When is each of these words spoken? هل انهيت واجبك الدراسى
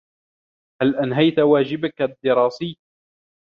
هل 0.81 0.95
انهيت 0.95 1.39
واجبك 1.39 2.01
الدراسى 2.01 2.75